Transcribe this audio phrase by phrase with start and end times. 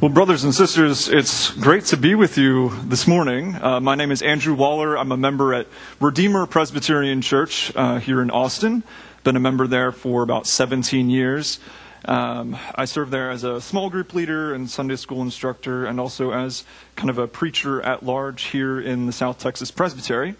[0.00, 3.54] Well, brothers and sisters, it's great to be with you this morning.
[3.56, 4.96] Uh, my name is Andrew Waller.
[4.96, 5.66] I'm a member at
[6.00, 8.82] Redeemer Presbyterian Church uh, here in Austin.
[9.24, 11.60] Been a member there for about 17 years.
[12.06, 16.32] Um, I serve there as a small group leader and Sunday school instructor, and also
[16.32, 16.64] as
[16.96, 20.34] kind of a preacher at large here in the South Texas Presbytery.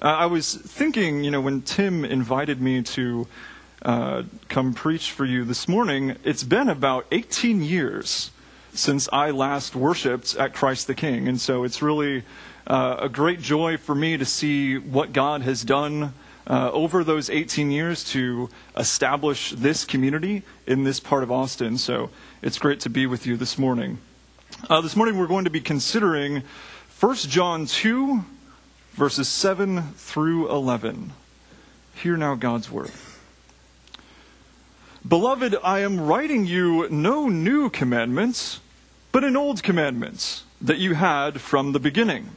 [0.00, 3.28] Uh, I was thinking, you know, when Tim invited me to
[3.82, 8.30] uh, come preach for you this morning, it's been about 18 years
[8.74, 11.28] since I last worshiped at Christ the King.
[11.28, 12.24] And so it's really
[12.66, 16.12] uh, a great joy for me to see what God has done
[16.46, 21.78] uh, over those 18 years to establish this community in this part of Austin.
[21.78, 22.10] So
[22.42, 23.98] it's great to be with you this morning.
[24.68, 26.42] Uh, this morning we're going to be considering
[27.00, 28.24] 1 John 2,
[28.92, 31.12] verses 7 through 11.
[31.94, 32.90] Hear now God's word.
[35.06, 38.60] Beloved, I am writing you no new commandments
[39.14, 42.30] but an old commandment that you had from the beginning.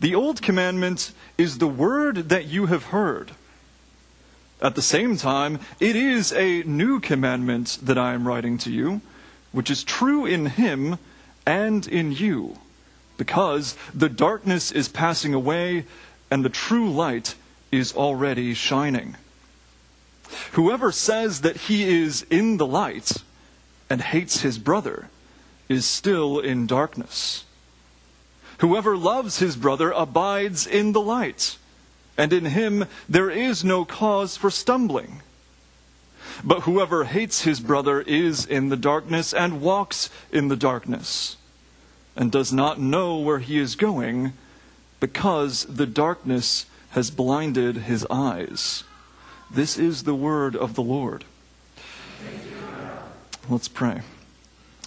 [0.00, 3.32] The old commandment is the word that you have heard.
[4.62, 9.02] At the same time, it is a new commandment that I am writing to you,
[9.52, 10.96] which is true in him
[11.44, 12.56] and in you,
[13.18, 15.84] because the darkness is passing away
[16.30, 17.34] and the true light
[17.70, 19.18] is already shining.
[20.52, 23.12] Whoever says that he is in the light
[23.90, 25.10] and hates his brother,
[25.68, 27.44] is still in darkness.
[28.58, 31.58] Whoever loves his brother abides in the light,
[32.16, 35.22] and in him there is no cause for stumbling.
[36.42, 41.36] But whoever hates his brother is in the darkness and walks in the darkness,
[42.16, 44.32] and does not know where he is going,
[45.00, 48.82] because the darkness has blinded his eyes.
[49.50, 51.24] This is the word of the Lord.
[53.48, 54.02] Let's pray.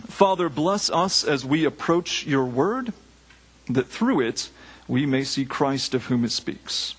[0.08, 2.94] Father, bless us as we approach your word,
[3.68, 4.50] that through it
[4.88, 6.96] we may see Christ of whom it speaks.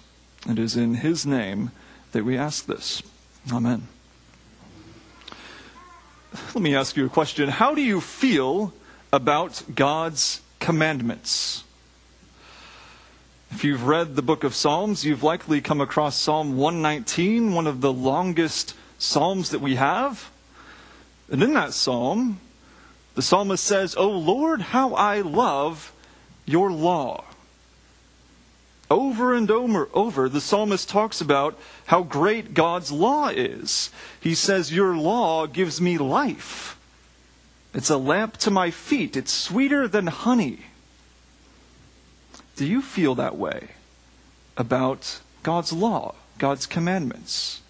[0.49, 1.71] It is in his name
[2.13, 3.03] that we ask this.
[3.53, 3.89] Amen.
[6.55, 7.49] Let me ask you a question.
[7.49, 8.73] How do you feel
[9.13, 11.65] about God's commandments?
[13.51, 17.83] If you've read the book of Psalms, you've likely come across Psalm 119, one of
[17.83, 20.31] the longest Psalms that we have.
[21.31, 22.41] And in that Psalm,
[23.15, 25.93] the psalmist says, O Lord, how I love
[26.47, 27.25] your law.
[28.91, 33.91] Over and over, over, the psalmist talks about how great God's law is.
[34.21, 36.79] He says, Your law gives me life.
[37.75, 39.17] It's a lamp to my feet.
[39.17, 40.67] It's sweeter than honey.
[42.57, 43.69] Do you feel that way
[44.57, 47.63] about God's law, God's commandments?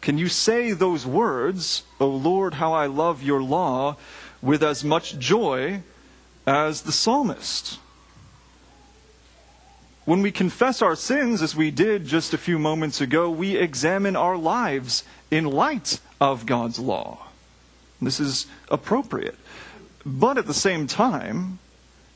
[0.00, 3.96] Can you say those words, O Lord, how I love your law,
[4.42, 5.82] with as much joy
[6.46, 7.78] as the psalmist.
[10.04, 14.14] When we confess our sins, as we did just a few moments ago, we examine
[14.14, 17.26] our lives in light of God's law.
[18.00, 19.36] This is appropriate.
[20.04, 21.58] But at the same time,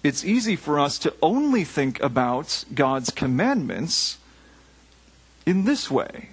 [0.04, 4.18] it's easy for us to only think about God's commandments
[5.44, 6.28] in this way,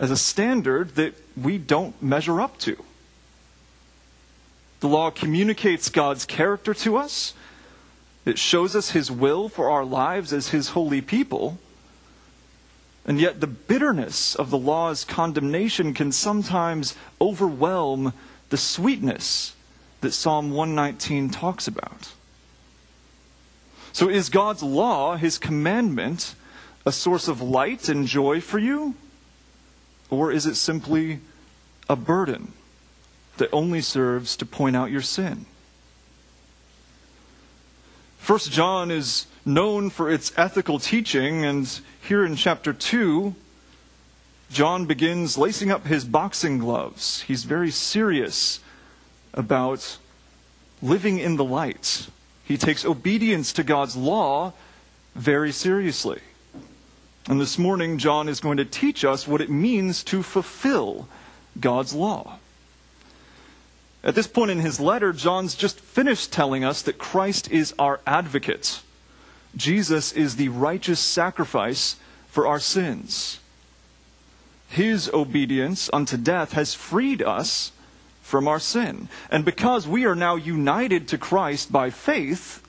[0.00, 2.76] as a standard that we don't measure up to.
[4.80, 7.34] The law communicates God's character to us.
[8.24, 11.58] It shows us His will for our lives as His holy people.
[13.04, 18.12] And yet, the bitterness of the law's condemnation can sometimes overwhelm
[18.50, 19.54] the sweetness
[20.00, 22.12] that Psalm 119 talks about.
[23.92, 26.34] So, is God's law, His commandment,
[26.86, 28.94] a source of light and joy for you?
[30.10, 31.20] Or is it simply
[31.88, 32.52] a burden?
[33.38, 35.46] That only serves to point out your sin.
[38.18, 43.34] First John is known for its ethical teaching, and here in chapter 2,
[44.50, 47.22] John begins lacing up his boxing gloves.
[47.22, 48.60] He's very serious
[49.32, 49.98] about
[50.82, 52.08] living in the light.
[52.44, 54.52] He takes obedience to God's law
[55.14, 56.20] very seriously.
[57.28, 61.08] And this morning, John is going to teach us what it means to fulfill
[61.60, 62.38] God's law.
[64.04, 68.00] At this point in his letter, John's just finished telling us that Christ is our
[68.06, 68.80] advocate.
[69.56, 71.96] Jesus is the righteous sacrifice
[72.28, 73.40] for our sins.
[74.68, 77.72] His obedience unto death has freed us
[78.22, 79.08] from our sin.
[79.30, 82.62] And because we are now united to Christ by faith,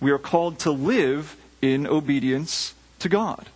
[0.00, 3.46] we are called to live in obedience to God.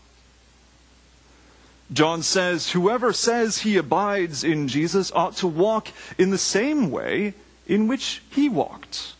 [1.93, 5.88] John says, Whoever says he abides in Jesus ought to walk
[6.19, 7.35] in the same way
[7.67, 9.15] in which he walked.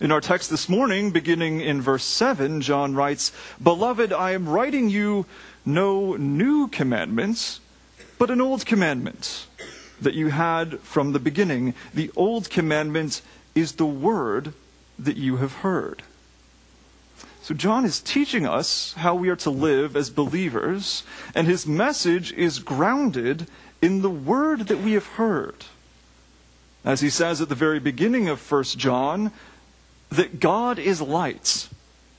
[0.00, 4.88] In our text this morning, beginning in verse 7, John writes, Beloved, I am writing
[4.88, 5.26] you
[5.66, 7.58] no new commandments,
[8.16, 9.46] but an old commandment
[10.00, 11.74] that you had from the beginning.
[11.92, 13.22] The old commandment
[13.56, 14.54] is the word
[15.00, 16.04] that you have heard.
[17.48, 21.02] So, John is teaching us how we are to live as believers,
[21.34, 23.46] and his message is grounded
[23.80, 25.64] in the word that we have heard.
[26.84, 29.32] As he says at the very beginning of 1 John,
[30.10, 31.70] that God is light,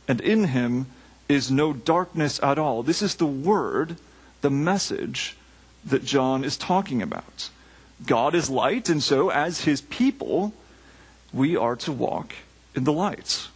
[0.08, 0.88] and in him
[1.28, 2.82] is no darkness at all.
[2.82, 3.98] This is the word,
[4.42, 5.38] the message
[5.86, 7.52] that John is talking about.
[8.04, 10.56] God is light, and so as his people,
[11.32, 12.34] we are to walk
[12.74, 13.48] in the light.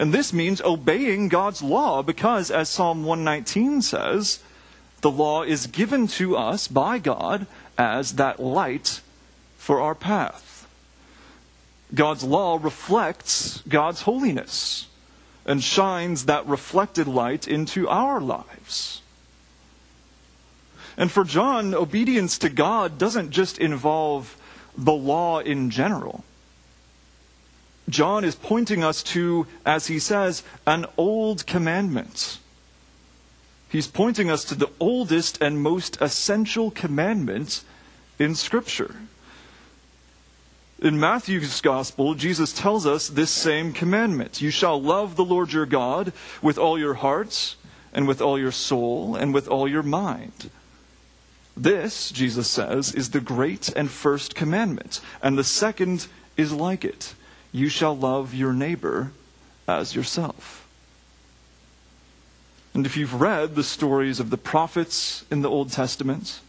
[0.00, 4.42] And this means obeying God's law because, as Psalm 119 says,
[5.02, 9.02] the law is given to us by God as that light
[9.58, 10.66] for our path.
[11.94, 14.86] God's law reflects God's holiness
[15.44, 19.02] and shines that reflected light into our lives.
[20.96, 24.34] And for John, obedience to God doesn't just involve
[24.78, 26.24] the law in general.
[27.90, 32.38] John is pointing us to, as he says, an old commandment.
[33.68, 37.62] He's pointing us to the oldest and most essential commandment
[38.18, 38.96] in Scripture.
[40.80, 45.66] In Matthew's Gospel, Jesus tells us this same commandment You shall love the Lord your
[45.66, 47.56] God with all your heart,
[47.92, 50.50] and with all your soul, and with all your mind.
[51.56, 56.06] This, Jesus says, is the great and first commandment, and the second
[56.36, 57.14] is like it
[57.52, 59.12] you shall love your neighbor
[59.66, 60.68] as yourself.
[62.74, 66.40] And if you've read the stories of the prophets in the Old Testament,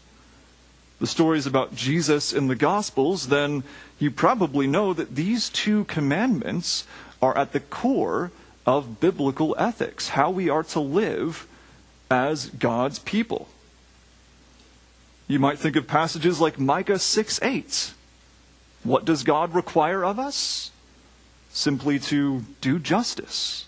[1.00, 3.64] the stories about Jesus in the Gospels, then
[3.98, 6.86] you probably know that these two commandments
[7.20, 8.30] are at the core
[8.64, 11.48] of biblical ethics, how we are to live
[12.08, 13.48] as God's people.
[15.26, 17.94] You might think of passages like Micah 6 8.
[18.84, 20.70] What does God require of us?
[21.52, 23.66] Simply to do justice,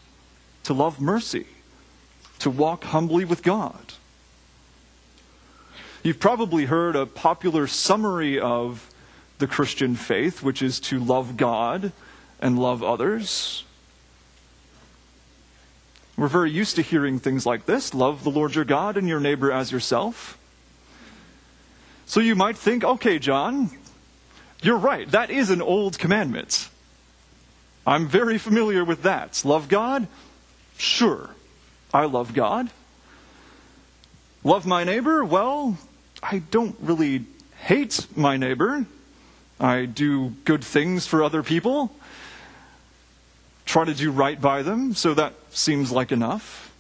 [0.65, 1.47] to love mercy,
[2.39, 3.93] to walk humbly with God.
[6.03, 8.91] You've probably heard a popular summary of
[9.39, 11.93] the Christian faith, which is to love God
[12.41, 13.65] and love others.
[16.17, 19.21] We're very used to hearing things like this love the Lord your God and your
[19.21, 20.39] neighbor as yourself.
[22.07, 23.71] So you might think, okay, John,
[24.63, 25.11] you're right.
[25.11, 26.69] That is an old commandment.
[27.87, 29.43] I'm very familiar with that.
[29.45, 30.07] Love God?
[30.77, 31.31] Sure.
[31.93, 32.71] I love God.
[34.43, 35.25] Love my neighbor?
[35.25, 35.79] Well,
[36.23, 37.25] I don't really
[37.61, 38.87] hate my neighbor.
[39.61, 41.95] I do good things for other people.
[43.65, 46.73] Try to do right by them, so that seems like enough.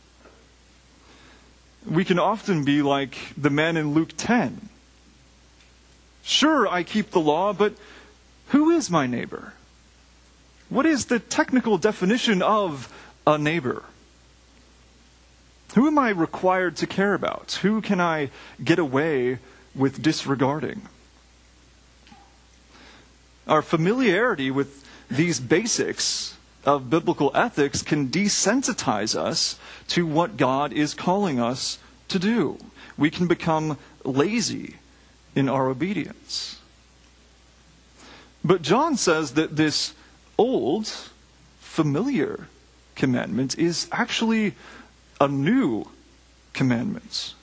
[1.89, 4.69] We can often be like the man in Luke 10.
[6.23, 7.75] Sure, I keep the law, but
[8.49, 9.53] who is my neighbor?
[10.69, 12.93] What is the technical definition of
[13.27, 13.85] a neighbor?
[15.75, 17.59] Who am I required to care about?
[17.63, 18.31] Who can I
[18.63, 19.39] get away
[19.75, 20.83] with disregarding?
[23.47, 30.95] Our familiarity with these basics of biblical ethics can desensitize us to what God is
[30.95, 32.59] calling us to do.
[32.97, 34.77] We can become lazy
[35.35, 36.61] in our obedience.
[38.45, 39.95] But John says that this
[40.39, 40.93] old,
[41.61, 42.49] familiar
[42.95, 44.55] commandment is actually
[45.21, 45.87] a new
[46.53, 47.35] commandment.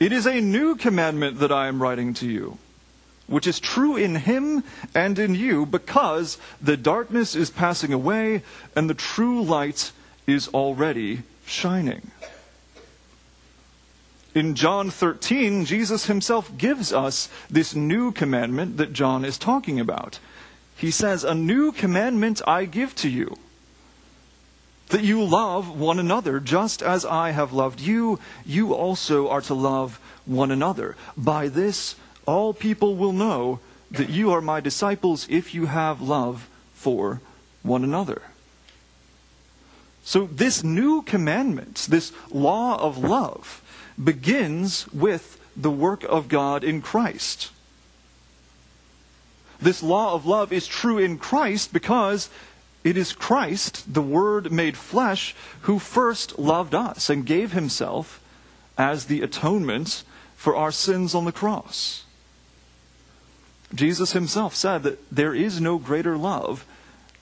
[0.00, 2.58] It is a new commandment that I am writing to you,
[3.26, 4.62] which is true in him
[4.94, 8.42] and in you, because the darkness is passing away
[8.76, 9.90] and the true light
[10.26, 12.10] is already shining.
[14.34, 20.20] In John 13, Jesus himself gives us this new commandment that John is talking about
[20.78, 23.36] he says, A new commandment I give to you,
[24.88, 29.54] that you love one another, just as I have loved you, you also are to
[29.54, 30.96] love one another.
[31.16, 33.58] By this, all people will know
[33.90, 37.20] that you are my disciples if you have love for
[37.62, 38.22] one another.
[40.04, 43.62] So, this new commandment, this law of love,
[44.02, 47.50] begins with the work of God in Christ.
[49.60, 52.30] This law of love is true in Christ because
[52.84, 58.22] it is Christ, the Word made flesh, who first loved us and gave himself
[58.76, 60.04] as the atonement
[60.36, 62.04] for our sins on the cross.
[63.74, 66.64] Jesus himself said that there is no greater love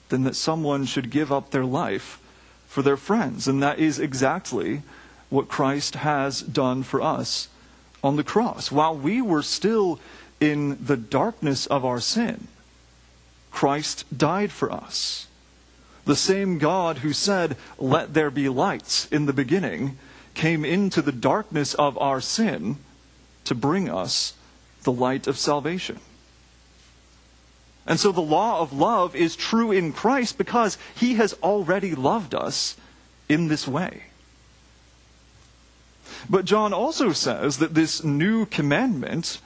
[0.09, 2.19] than that someone should give up their life
[2.67, 3.47] for their friends.
[3.47, 4.83] And that is exactly
[5.29, 7.49] what Christ has done for us
[8.03, 8.71] on the cross.
[8.71, 9.99] While we were still
[10.39, 12.47] in the darkness of our sin,
[13.51, 15.27] Christ died for us.
[16.05, 19.97] The same God who said, Let there be lights in the beginning,
[20.33, 22.77] came into the darkness of our sin
[23.43, 24.33] to bring us
[24.83, 25.99] the light of salvation.
[27.87, 32.35] And so the law of love is true in Christ because he has already loved
[32.35, 32.75] us
[33.29, 34.03] in this way.
[36.29, 39.39] But John also says that this new commandment,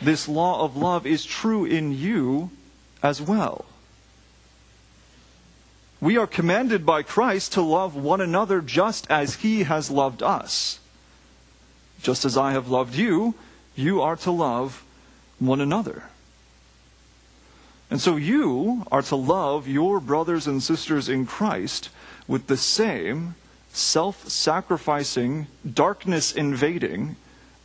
[0.00, 2.50] this law of love, is true in you
[3.02, 3.66] as well.
[6.00, 10.78] We are commanded by Christ to love one another just as he has loved us.
[12.02, 13.34] Just as I have loved you,
[13.74, 14.84] you are to love
[15.38, 16.04] one another.
[17.90, 21.88] And so you are to love your brothers and sisters in Christ
[22.26, 23.36] with the same
[23.72, 27.16] self sacrificing, darkness invading,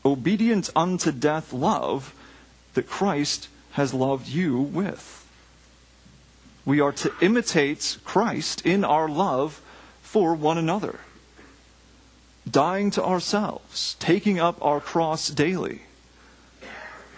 [0.04, 2.14] obedient unto death love
[2.74, 5.28] that Christ has loved you with.
[6.66, 9.62] We are to imitate Christ in our love
[10.02, 11.00] for one another,
[12.50, 15.82] dying to ourselves, taking up our cross daily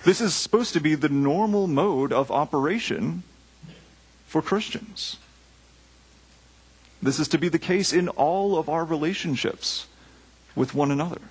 [0.04, 3.24] this is supposed to be the normal mode of operation
[4.28, 5.18] for Christians.
[7.02, 9.88] This is to be the case in all of our relationships
[10.56, 11.22] with one another.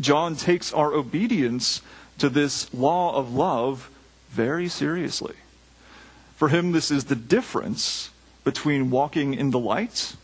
[0.00, 1.82] John takes our obedience
[2.18, 3.90] to this law of love
[4.30, 5.34] very seriously.
[6.36, 8.10] For him, this is the difference
[8.44, 10.16] between walking in the light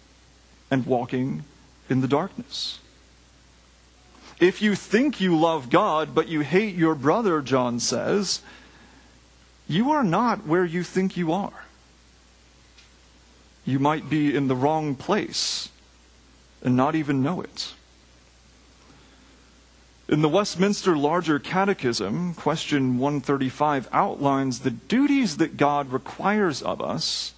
[0.70, 1.44] and walking
[1.88, 2.78] in the darkness.
[4.40, 8.42] If you think you love God, but you hate your brother, John says,
[9.66, 11.64] you are not where you think you are.
[13.64, 15.70] You might be in the wrong place
[16.62, 17.72] and not even know it.
[20.14, 27.34] In the Westminster Larger Catechism, question 135 outlines the duties that God requires of us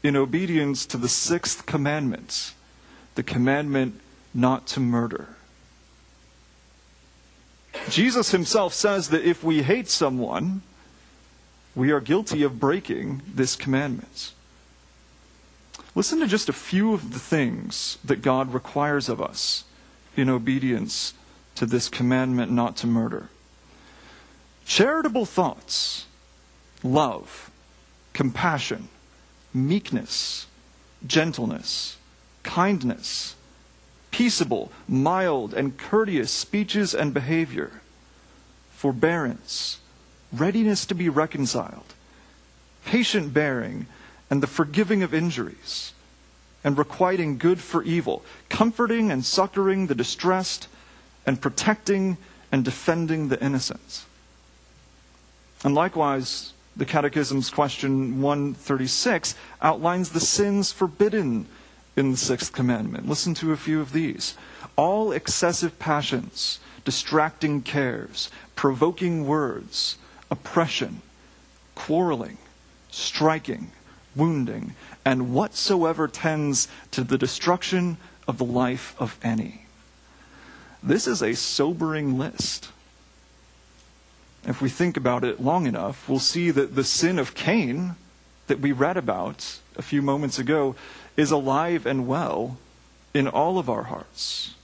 [0.00, 2.54] in obedience to the sixth commandment,
[3.16, 4.00] the commandment
[4.32, 5.30] not to murder.
[7.88, 10.62] Jesus himself says that if we hate someone,
[11.74, 14.32] we are guilty of breaking this commandment.
[15.96, 19.64] Listen to just a few of the things that God requires of us
[20.16, 21.14] in obedience
[21.56, 23.28] to this commandment not to murder.
[24.66, 26.06] Charitable thoughts,
[26.82, 27.50] love,
[28.12, 28.88] compassion,
[29.52, 30.46] meekness,
[31.06, 31.96] gentleness,
[32.42, 33.36] kindness
[34.14, 37.80] peaceable, mild, and courteous speeches and behavior,
[38.70, 39.80] forbearance,
[40.32, 41.94] readiness to be reconciled,
[42.84, 43.86] patient bearing,
[44.30, 45.92] and the forgiving of injuries,
[46.62, 50.68] and requiting good for evil, comforting and succoring the distressed,
[51.26, 52.16] and protecting
[52.52, 54.04] and defending the innocent.
[55.64, 61.46] And likewise, the Catechism's question 136 outlines the sins forbidden
[61.96, 63.08] in the sixth commandment.
[63.08, 64.36] Listen to a few of these.
[64.76, 69.96] All excessive passions, distracting cares, provoking words,
[70.30, 71.00] oppression,
[71.74, 72.38] quarreling,
[72.90, 73.70] striking,
[74.16, 79.63] wounding, and whatsoever tends to the destruction of the life of any.
[80.84, 82.68] This is a sobering list.
[84.46, 87.96] If we think about it long enough, we'll see that the sin of Cain
[88.48, 90.76] that we read about a few moments ago
[91.16, 92.58] is alive and well
[93.14, 94.54] in all of our hearts.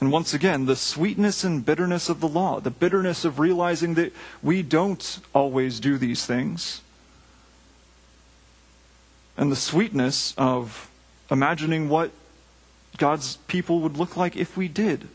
[0.00, 4.14] And once again, the sweetness and bitterness of the law, the bitterness of realizing that
[4.42, 6.80] we don't always do these things,
[9.36, 10.90] and the sweetness of
[11.30, 12.10] imagining what
[12.98, 15.08] God's people would look like if we did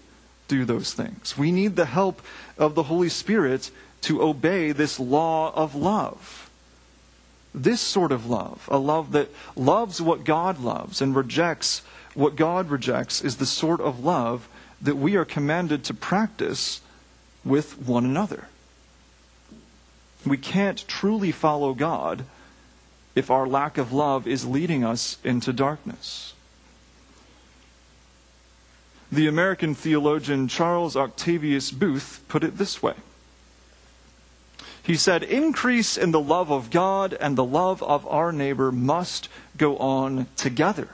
[0.48, 1.38] do those things.
[1.38, 2.22] We need the help
[2.58, 3.72] of the Holy Spirit
[4.02, 6.50] to obey this law of love.
[7.54, 11.82] This sort of love, a love that loves what God loves and rejects
[12.14, 14.50] what God rejects, is the sort of love
[14.82, 16.82] that we are commanded to practice
[17.46, 18.48] with one another.
[20.26, 22.26] We can't truly follow God
[23.16, 26.34] if our lack of love is leading us into darkness.
[29.12, 32.94] The American theologian Charles Octavius Boothe put it this way
[34.84, 39.30] he said, Increase in the love of God and the love of our neighbor must
[39.58, 40.90] go on together.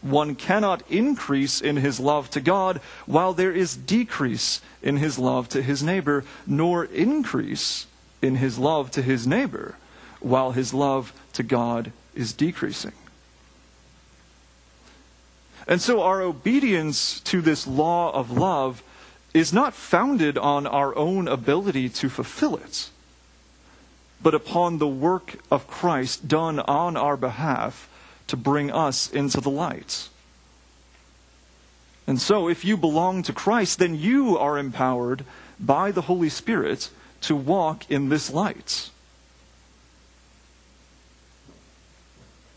[0.00, 5.48] One cannot increase in his love to God while there is decrease in his love
[5.50, 7.86] to his neighbor, nor increase
[8.22, 9.76] in his love to his neighbor
[10.20, 12.92] while his love to God is decreasing.
[15.70, 18.82] And so our obedience to this law of love
[19.32, 22.90] is not founded on our own ability to fulfill it,
[24.20, 27.88] but upon the work of Christ done on our behalf
[28.26, 30.08] to bring us into the light.
[32.04, 35.24] And so, if you belong to Christ, then you are empowered
[35.60, 38.90] by the Holy Spirit to walk in this light.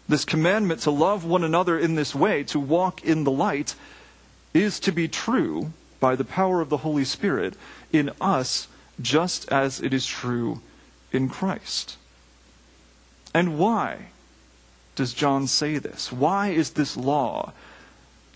[0.08, 3.76] This commandment to love one another in this way, to walk in the light,
[4.54, 7.56] is to be true by the power of the Holy Spirit
[7.92, 8.68] in us,
[9.02, 10.62] just as it is true
[11.12, 11.98] in Christ.
[13.34, 14.08] And why
[14.96, 16.12] does John say this?
[16.12, 17.54] Why is this law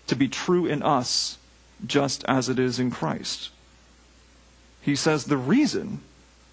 [0.06, 1.38] to be true in us,
[1.86, 3.50] just as it is in Christ?
[4.80, 6.00] He says the reason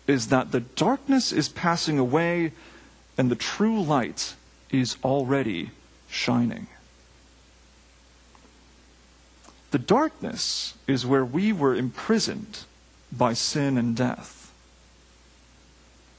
[0.08, 2.52] is that the darkness is passing away
[3.18, 4.36] and the true light
[4.80, 5.72] is already
[6.10, 6.68] shining.
[9.72, 12.60] The darkness is where we were imprisoned
[13.12, 14.54] by sin and death.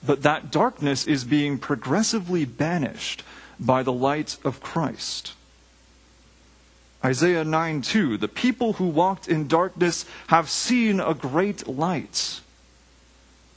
[0.05, 3.23] But that darkness is being progressively banished
[3.59, 5.33] by the light of Christ.
[7.05, 12.41] Isaiah 9 2 The people who walked in darkness have seen a great light.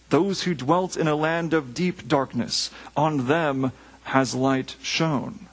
[0.10, 3.72] Those who dwelt in a land of deep darkness, on them
[4.10, 5.48] has light shone.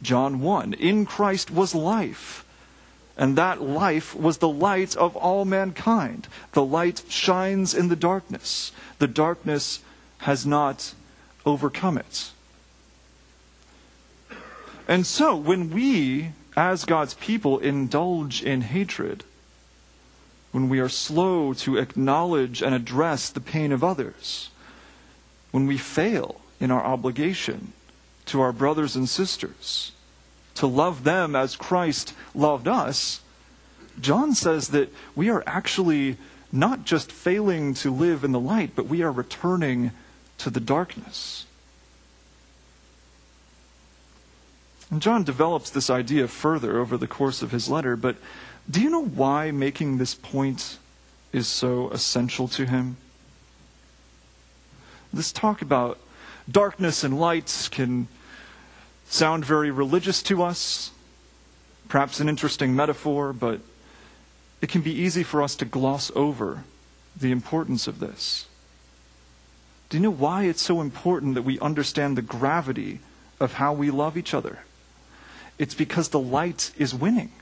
[0.00, 2.44] John 1 In Christ was life,
[3.16, 6.28] and that life was the light of all mankind.
[6.52, 9.80] The light shines in the darkness, the darkness
[10.18, 10.94] has not
[11.44, 12.30] overcome it.
[14.86, 19.24] And so, when we, as God's people, indulge in hatred,
[20.52, 24.50] when we are slow to acknowledge and address the pain of others,
[25.52, 27.72] when we fail in our obligation
[28.26, 29.92] to our brothers and sisters,
[30.54, 33.22] to love them as Christ loved us,
[34.00, 36.16] John says that we are actually
[36.52, 39.92] not just failing to live in the light, but we are returning
[40.38, 41.46] to the darkness.
[44.90, 48.16] And John develops this idea further over the course of his letter, but
[48.68, 50.78] do you know why making this point
[51.32, 52.96] is so essential to him?
[55.12, 55.98] This talk about
[56.50, 58.08] darkness and light can
[59.08, 60.90] sound very religious to us,
[61.88, 63.60] perhaps an interesting metaphor, but
[64.60, 66.64] it can be easy for us to gloss over
[67.16, 68.46] the importance of this.
[69.88, 73.00] Do you know why it's so important that we understand the gravity
[73.40, 74.60] of how we love each other?
[75.58, 77.32] It's because the light is winning.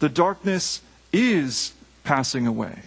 [0.00, 1.72] The darkness is
[2.04, 2.82] passing away.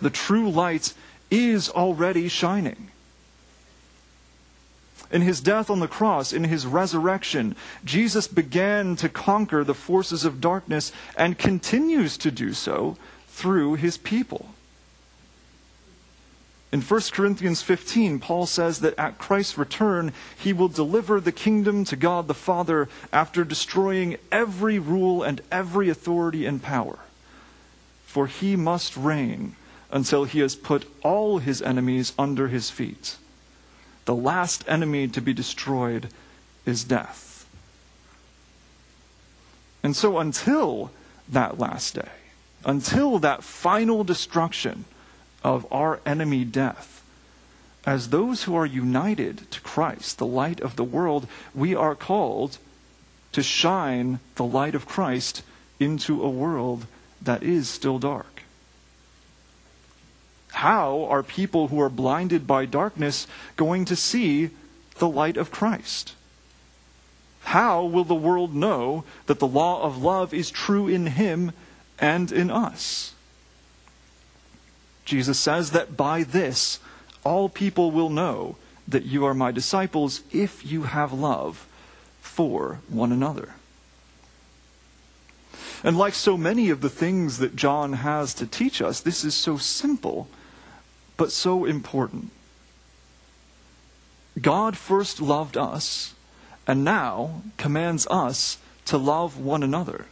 [0.00, 0.94] The true light
[1.30, 2.88] is already shining.
[5.12, 10.24] In his death on the cross, in his resurrection, Jesus began to conquer the forces
[10.24, 12.96] of darkness and continues to do so
[13.28, 14.48] through his people.
[16.72, 21.84] In 1 Corinthians 15, Paul says that at Christ's return, he will deliver the kingdom
[21.84, 26.98] to God the Father after destroying every rule and every authority and power.
[28.06, 29.56] For he must reign
[29.90, 33.16] until he has put all his enemies under his feet.
[34.04, 36.08] The last enemy to be destroyed
[36.66, 37.46] is death.
[39.82, 40.90] And so, until
[41.28, 42.10] that last day,
[42.64, 44.84] until that final destruction
[45.42, 47.02] of our enemy death,
[47.84, 52.58] as those who are united to Christ, the light of the world, we are called
[53.32, 55.42] to shine the light of Christ
[55.80, 56.86] into a world
[57.20, 58.31] that is still dark.
[60.52, 64.50] How are people who are blinded by darkness going to see
[64.98, 66.14] the light of Christ?
[67.44, 71.52] How will the world know that the law of love is true in him
[71.98, 73.14] and in us?
[75.04, 76.78] Jesus says that by this
[77.24, 81.66] all people will know that you are my disciples if you have love
[82.20, 83.54] for one another.
[85.84, 89.34] And like so many of the things that John has to teach us, this is
[89.34, 90.28] so simple
[91.22, 92.32] but so important.
[94.40, 96.14] God first loved us
[96.66, 100.06] and now commands us to love one another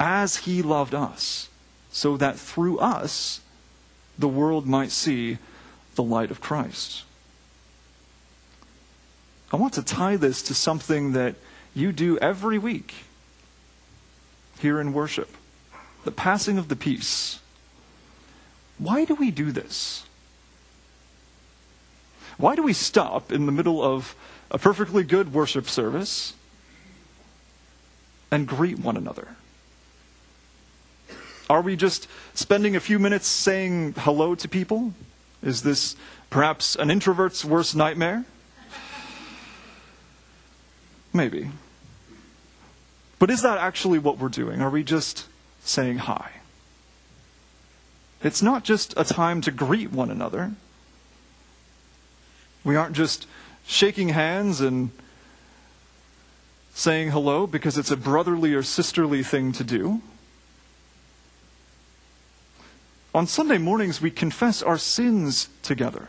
[0.00, 1.48] as he loved us,
[1.92, 3.40] so that through us
[4.18, 5.38] the world might see
[5.94, 7.04] the light of Christ.
[9.52, 11.36] I want to tie this to something that
[11.72, 12.94] you do every week
[14.58, 15.36] here in worship
[16.02, 17.39] the passing of the peace.
[18.80, 20.04] Why do we do this?
[22.38, 24.16] Why do we stop in the middle of
[24.50, 26.32] a perfectly good worship service
[28.30, 29.36] and greet one another?
[31.50, 34.94] Are we just spending a few minutes saying hello to people?
[35.42, 35.94] Is this
[36.30, 38.24] perhaps an introvert's worst nightmare?
[41.12, 41.50] Maybe.
[43.18, 44.62] But is that actually what we're doing?
[44.62, 45.26] Are we just
[45.62, 46.39] saying hi?
[48.22, 50.52] It's not just a time to greet one another.
[52.64, 53.26] We aren't just
[53.66, 54.90] shaking hands and
[56.74, 60.02] saying hello because it's a brotherly or sisterly thing to do.
[63.14, 66.08] On Sunday mornings, we confess our sins together.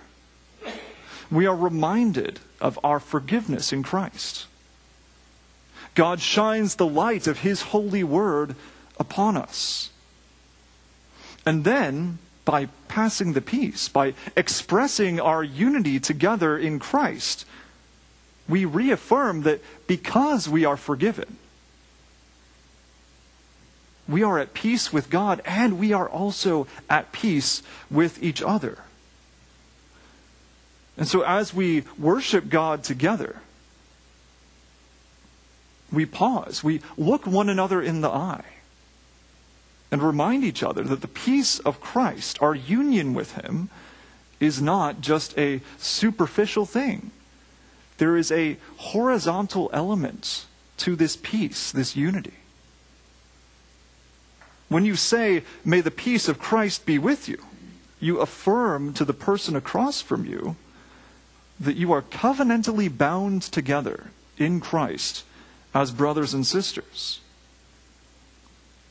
[1.31, 4.47] We are reminded of our forgiveness in Christ.
[5.95, 8.55] God shines the light of His holy word
[8.99, 9.90] upon us.
[11.45, 17.45] And then, by passing the peace, by expressing our unity together in Christ,
[18.47, 21.37] we reaffirm that because we are forgiven,
[24.07, 28.79] we are at peace with God and we are also at peace with each other.
[30.97, 33.37] And so, as we worship God together,
[35.91, 38.45] we pause, we look one another in the eye,
[39.91, 43.69] and remind each other that the peace of Christ, our union with Him,
[44.39, 47.11] is not just a superficial thing.
[47.97, 50.45] There is a horizontal element
[50.77, 52.33] to this peace, this unity.
[54.69, 57.37] When you say, May the peace of Christ be with you,
[57.99, 60.55] you affirm to the person across from you
[61.59, 65.23] that you are covenantally bound together in Christ
[65.75, 67.20] as brothers and sisters.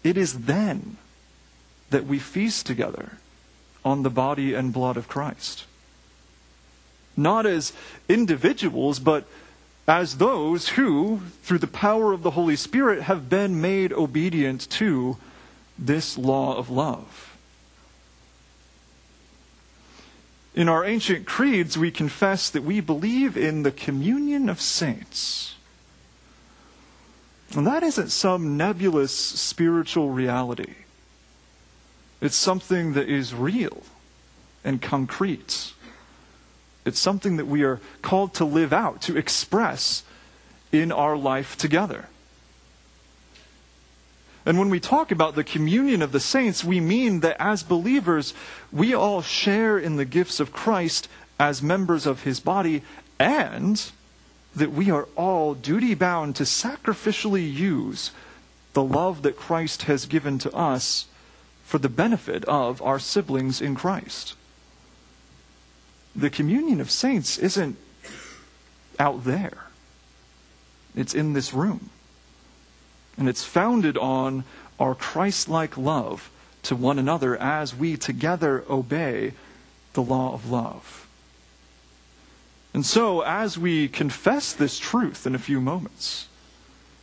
[0.02, 0.96] It is then
[1.90, 3.18] that we feast together
[3.84, 5.64] on the body and blood of Christ.
[7.16, 7.72] Not as
[8.08, 9.26] individuals, but
[9.86, 15.16] as those who, through the power of the Holy Spirit, have been made obedient to
[15.78, 17.36] this law of love.
[20.54, 25.54] In our ancient creeds, we confess that we believe in the communion of saints.
[27.56, 30.74] And that isn't some nebulous spiritual reality.
[32.20, 33.82] It's something that is real
[34.64, 35.72] and concrete.
[36.84, 40.02] It's something that we are called to live out, to express
[40.70, 42.06] in our life together.
[44.46, 48.32] And when we talk about the communion of the saints, we mean that as believers,
[48.72, 51.08] we all share in the gifts of Christ
[51.38, 52.82] as members of his body,
[53.18, 53.90] and
[54.54, 58.10] that we are all duty bound to sacrificially use
[58.72, 61.06] the love that Christ has given to us
[61.64, 64.34] for the benefit of our siblings in Christ.
[66.14, 67.76] The communion of saints isn't
[68.98, 69.66] out there,
[70.96, 71.90] it's in this room.
[73.16, 74.44] And it's founded on
[74.78, 76.30] our Christ like love
[76.62, 79.34] to one another as we together obey
[79.92, 81.06] the law of love.
[82.72, 86.28] And so, as we confess this truth in a few moments,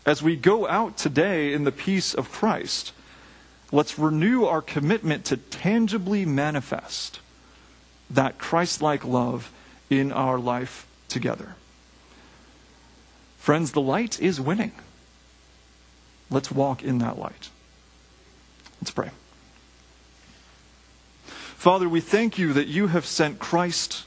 [0.06, 2.94] as we go out today in the peace of Christ,
[3.72, 7.20] let's renew our commitment to tangibly manifest
[8.10, 9.52] that Christ like love
[9.90, 11.56] in our life together.
[13.38, 14.72] Friends, the light is winning.
[16.30, 17.50] Let's walk in that light.
[18.82, 19.12] Let's pray.
[21.26, 24.04] Father, we thank you that you have sent Christ,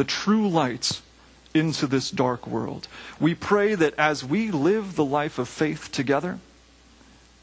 [0.00, 1.02] the true light,
[1.52, 2.88] into this dark world.
[3.20, 6.38] We pray that as we live the life of faith together,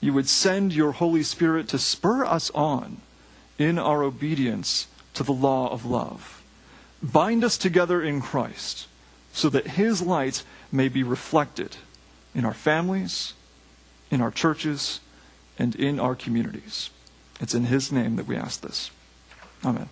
[0.01, 2.97] you would send your Holy Spirit to spur us on
[3.59, 6.41] in our obedience to the law of love.
[7.03, 8.87] Bind us together in Christ
[9.33, 10.41] so that his light
[10.71, 11.77] may be reflected
[12.33, 13.33] in our families,
[14.09, 14.99] in our churches,
[15.59, 16.89] and in our communities.
[17.39, 18.89] It's in His name that we ask this.
[19.63, 19.89] Amen.